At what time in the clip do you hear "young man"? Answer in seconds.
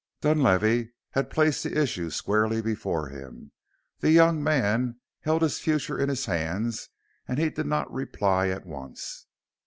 4.09-4.99